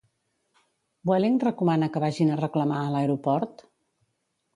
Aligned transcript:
Vueling 1.09 1.35
recomana 1.43 1.89
que 1.97 2.01
vagin 2.03 2.31
a 2.31 2.39
reclamar 2.41 2.79
a 2.87 2.89
l'aeroport? 2.95 3.63